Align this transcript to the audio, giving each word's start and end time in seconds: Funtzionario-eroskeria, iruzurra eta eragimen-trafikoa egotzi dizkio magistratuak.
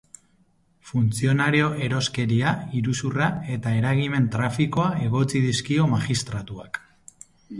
Funtzionario-eroskeria, 0.91 2.53
iruzurra 2.79 3.27
eta 3.57 3.75
eragimen-trafikoa 3.81 4.89
egotzi 5.09 5.45
dizkio 5.47 5.89
magistratuak. 5.95 6.81